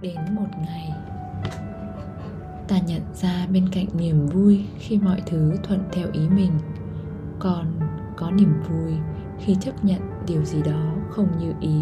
đến 0.00 0.18
một 0.30 0.48
ngày. 0.66 0.92
Ta 2.68 2.78
nhận 2.86 3.02
ra 3.14 3.46
bên 3.52 3.68
cạnh 3.72 3.86
niềm 3.94 4.26
vui 4.26 4.66
khi 4.78 4.98
mọi 4.98 5.22
thứ 5.26 5.56
thuận 5.62 5.80
theo 5.92 6.08
ý 6.12 6.28
mình, 6.28 6.52
còn 7.38 7.80
có 8.16 8.30
niềm 8.30 8.62
vui 8.68 8.92
khi 9.38 9.56
chấp 9.60 9.84
nhận 9.84 10.00
điều 10.26 10.44
gì 10.44 10.62
đó 10.62 10.94
không 11.10 11.38
như 11.38 11.52
ý. 11.60 11.80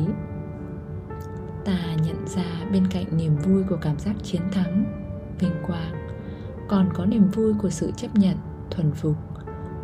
Ta 1.65 1.79
nhận 2.07 2.27
ra 2.27 2.45
bên 2.73 2.87
cạnh 2.87 3.05
niềm 3.17 3.37
vui 3.37 3.63
của 3.63 3.77
cảm 3.81 3.99
giác 3.99 4.15
chiến 4.23 4.43
thắng, 4.53 4.85
vinh 5.39 5.63
quang, 5.67 5.93
còn 6.69 6.89
có 6.95 7.07
niềm 7.07 7.29
vui 7.31 7.55
của 7.63 7.71
sự 7.71 7.93
chấp 7.97 8.15
nhận, 8.15 8.37
thuần 8.71 8.93
phục. 8.93 9.17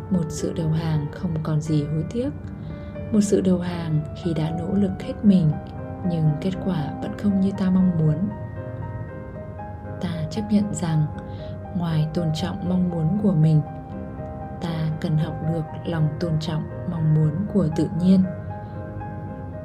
Một 0.09 0.25
sự 0.29 0.53
đầu 0.53 0.69
hàng 0.69 1.05
không 1.11 1.31
còn 1.43 1.61
gì 1.61 1.83
hối 1.83 2.03
tiếc. 2.11 2.29
Một 3.11 3.21
sự 3.21 3.41
đầu 3.41 3.59
hàng 3.59 4.01
khi 4.23 4.33
đã 4.33 4.51
nỗ 4.59 4.73
lực 4.73 4.91
hết 5.01 5.13
mình 5.23 5.51
nhưng 6.09 6.29
kết 6.41 6.51
quả 6.65 6.93
vẫn 7.01 7.17
không 7.17 7.39
như 7.39 7.51
ta 7.57 7.69
mong 7.69 7.91
muốn. 7.99 8.15
Ta 10.01 10.09
chấp 10.29 10.41
nhận 10.51 10.73
rằng, 10.73 11.05
ngoài 11.77 12.07
tôn 12.13 12.27
trọng 12.33 12.69
mong 12.69 12.89
muốn 12.89 13.17
của 13.23 13.33
mình, 13.33 13.61
ta 14.61 14.87
cần 15.01 15.17
học 15.17 15.35
được 15.53 15.63
lòng 15.85 16.07
tôn 16.19 16.31
trọng 16.39 16.63
mong 16.91 17.13
muốn 17.15 17.31
của 17.53 17.67
tự 17.75 17.87
nhiên. 18.01 18.23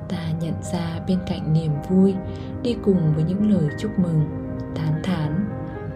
Ta 0.08 0.30
nhận 0.40 0.62
ra 0.62 1.00
bên 1.06 1.18
cạnh 1.26 1.52
niềm 1.52 1.72
vui, 1.88 2.14
đi 2.62 2.76
cùng 2.84 3.14
với 3.14 3.24
những 3.24 3.50
lời 3.50 3.68
chúc 3.78 3.98
mừng, 3.98 4.24
tán 4.74 5.00
thán, 5.04 5.48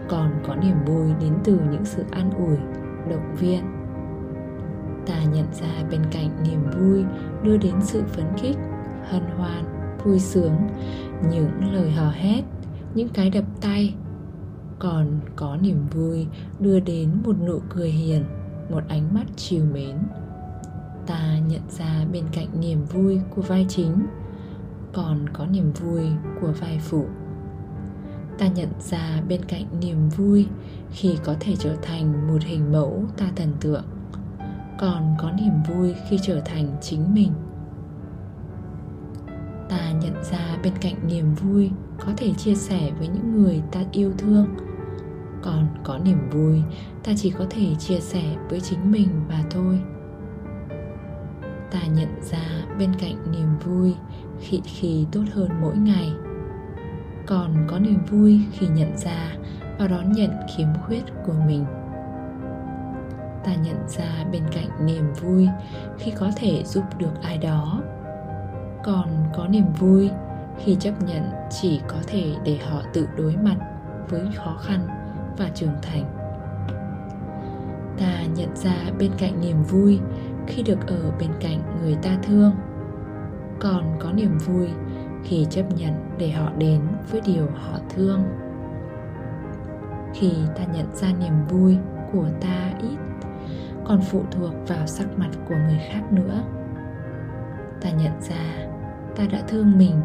còn 0.09 0.31
có 0.47 0.55
niềm 0.55 0.85
vui 0.85 1.13
đến 1.21 1.33
từ 1.43 1.59
những 1.71 1.85
sự 1.85 2.05
an 2.11 2.31
ủi, 2.31 2.57
động 3.09 3.35
viên. 3.35 3.63
Ta 5.05 5.23
nhận 5.33 5.47
ra 5.51 5.83
bên 5.91 6.01
cạnh 6.11 6.29
niềm 6.43 6.63
vui 6.79 7.05
đưa 7.43 7.57
đến 7.57 7.75
sự 7.81 8.03
phấn 8.07 8.25
khích, 8.37 8.57
hân 9.09 9.23
hoan 9.37 9.72
vui 10.03 10.19
sướng. 10.19 10.53
Những 11.29 11.73
lời 11.73 11.91
hò 11.91 12.09
hét, 12.09 12.41
những 12.95 13.09
cái 13.09 13.29
đập 13.29 13.45
tay 13.61 13.95
còn 14.79 15.19
có 15.35 15.57
niềm 15.61 15.87
vui 15.91 16.27
đưa 16.59 16.79
đến 16.79 17.09
một 17.23 17.35
nụ 17.45 17.59
cười 17.69 17.89
hiền, 17.89 18.23
một 18.69 18.83
ánh 18.87 19.13
mắt 19.13 19.25
chiều 19.35 19.65
mến. 19.73 19.97
Ta 21.07 21.39
nhận 21.47 21.61
ra 21.69 22.05
bên 22.11 22.23
cạnh 22.31 22.47
niềm 22.59 22.85
vui 22.85 23.19
của 23.35 23.41
vai 23.41 23.65
chính 23.69 24.05
còn 24.93 25.29
có 25.33 25.45
niềm 25.45 25.71
vui 25.71 26.03
của 26.41 26.51
vai 26.51 26.79
phụ. 26.79 27.05
Ta 28.37 28.47
nhận 28.47 28.69
ra 28.79 29.21
bên 29.29 29.45
cạnh 29.45 29.65
niềm 29.81 30.09
vui 30.09 30.47
khi 30.91 31.17
có 31.23 31.35
thể 31.39 31.55
trở 31.59 31.75
thành 31.81 32.27
một 32.27 32.43
hình 32.43 32.71
mẫu 32.71 33.03
ta 33.17 33.25
thần 33.35 33.53
tượng, 33.59 33.85
còn 34.79 35.15
có 35.19 35.31
niềm 35.31 35.53
vui 35.69 35.93
khi 36.09 36.19
trở 36.21 36.39
thành 36.39 36.67
chính 36.81 37.13
mình 37.13 37.31
ta 39.69 39.91
nhận 39.91 40.23
ra 40.23 40.57
bên 40.63 40.73
cạnh 40.81 40.95
niềm 41.07 41.35
vui, 41.35 41.71
có 41.97 42.11
thể 42.17 42.33
chia 42.33 42.55
sẻ 42.55 42.91
với 42.99 43.07
những 43.07 43.41
người 43.41 43.61
ta 43.71 43.79
yêu 43.91 44.11
thương. 44.17 44.47
Còn 45.41 45.67
có 45.83 45.97
niềm 45.97 46.29
vui, 46.29 46.61
ta 47.03 47.11
chỉ 47.17 47.29
có 47.29 47.45
thể 47.49 47.75
chia 47.79 47.99
sẻ 47.99 48.23
với 48.49 48.61
chính 48.61 48.91
mình 48.91 49.09
mà 49.29 49.43
thôi. 49.49 49.79
Ta 51.71 51.79
nhận 51.95 52.21
ra 52.21 52.65
bên 52.79 52.91
cạnh 52.99 53.31
niềm 53.31 53.57
vui 53.65 53.95
khi 54.39 54.61
khi 54.65 55.05
tốt 55.11 55.23
hơn 55.33 55.49
mỗi 55.61 55.77
ngày. 55.77 56.11
Còn 57.25 57.67
có 57.67 57.79
niềm 57.79 58.05
vui 58.05 58.41
khi 58.51 58.67
nhận 58.67 58.97
ra 58.97 59.35
và 59.79 59.87
đón 59.87 60.11
nhận 60.11 60.31
khiếm 60.55 60.67
khuyết 60.85 61.03
của 61.25 61.35
mình. 61.47 61.65
Ta 63.43 63.55
nhận 63.55 63.87
ra 63.87 64.25
bên 64.31 64.43
cạnh 64.51 64.85
niềm 64.85 65.13
vui 65.21 65.47
khi 65.97 66.11
có 66.19 66.31
thể 66.35 66.63
giúp 66.65 66.83
được 66.97 67.21
ai 67.21 67.37
đó 67.37 67.81
còn 68.83 69.07
có 69.33 69.47
niềm 69.47 69.73
vui 69.79 70.09
khi 70.57 70.75
chấp 70.79 70.93
nhận 71.01 71.23
chỉ 71.49 71.81
có 71.87 71.97
thể 72.07 72.35
để 72.43 72.57
họ 72.57 72.81
tự 72.93 73.07
đối 73.17 73.35
mặt 73.35 73.55
với 74.09 74.27
khó 74.35 74.57
khăn 74.61 74.87
và 75.37 75.49
trưởng 75.55 75.75
thành. 75.81 76.03
Ta 77.97 78.25
nhận 78.35 78.55
ra 78.55 78.75
bên 78.99 79.11
cạnh 79.17 79.41
niềm 79.41 79.63
vui 79.63 79.99
khi 80.47 80.63
được 80.63 80.87
ở 80.87 81.11
bên 81.19 81.29
cạnh 81.39 81.61
người 81.81 81.95
ta 82.01 82.17
thương, 82.23 82.51
còn 83.59 83.95
có 83.99 84.11
niềm 84.11 84.37
vui 84.37 84.69
khi 85.23 85.47
chấp 85.49 85.63
nhận 85.77 85.93
để 86.17 86.31
họ 86.31 86.51
đến 86.57 86.81
với 87.11 87.21
điều 87.25 87.47
họ 87.55 87.79
thương. 87.89 88.23
Khi 90.13 90.31
ta 90.55 90.63
nhận 90.73 90.95
ra 90.95 91.07
niềm 91.19 91.45
vui 91.49 91.77
của 92.13 92.27
ta 92.41 92.71
ít, 92.81 92.97
còn 93.85 94.01
phụ 94.01 94.23
thuộc 94.31 94.53
vào 94.67 94.87
sắc 94.87 95.07
mặt 95.17 95.29
của 95.49 95.55
người 95.55 95.79
khác 95.89 96.01
nữa, 96.11 96.43
ta 97.81 97.89
nhận 97.89 98.21
ra 98.21 98.72
ta 99.15 99.25
đã 99.31 99.41
thương 99.47 99.77
mình 99.77 100.01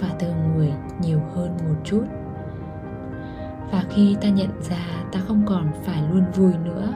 và 0.00 0.08
thương 0.18 0.34
người 0.56 0.72
nhiều 1.00 1.20
hơn 1.34 1.56
một 1.68 1.76
chút. 1.84 2.04
Và 3.72 3.84
khi 3.90 4.16
ta 4.20 4.28
nhận 4.28 4.62
ra 4.62 5.04
ta 5.12 5.20
không 5.20 5.42
còn 5.46 5.72
phải 5.84 6.02
luôn 6.12 6.24
vui 6.34 6.52
nữa, 6.64 6.92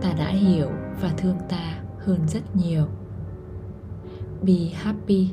ta 0.00 0.12
đã 0.18 0.28
hiểu 0.28 0.68
và 1.00 1.10
thương 1.16 1.36
ta 1.48 1.78
hơn 1.98 2.28
rất 2.28 2.56
nhiều. 2.56 2.84
Be 4.42 4.70
happy. 4.74 5.30